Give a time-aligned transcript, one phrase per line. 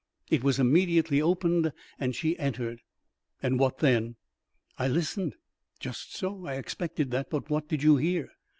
[0.31, 2.79] It was immediately opened, and she entered."
[3.43, 4.15] "And what then?"
[4.79, 5.35] "I listened."
[5.79, 7.29] "Just so; I expected that.
[7.29, 8.31] But what did you hear?"